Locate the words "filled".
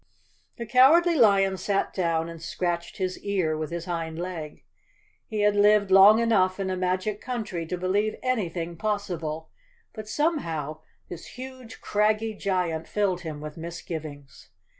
12.87-13.21